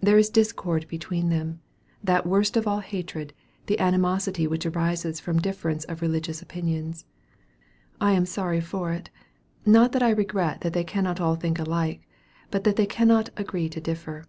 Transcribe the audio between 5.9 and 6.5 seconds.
religious